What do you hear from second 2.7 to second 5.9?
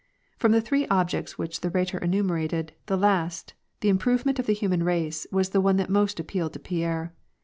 the last, the improvement of the human race, was the one